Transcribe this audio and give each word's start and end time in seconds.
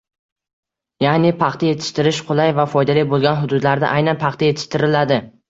Ya’ni 1.03 1.31
paxta 1.41 1.67
yetishtirish 1.69 2.23
qulay 2.31 2.55
va 2.61 2.67
foydali 2.73 3.05
bo‘lgan 3.13 3.39
hududlarda 3.43 3.93
aynan 4.01 4.21
paxta 4.27 4.51
yetishtiriladi 4.53 5.23